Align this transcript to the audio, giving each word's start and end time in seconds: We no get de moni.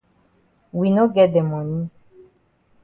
We 0.79 0.89
no 0.95 1.05
get 1.19 1.37
de 1.37 1.45
moni. 1.51 1.79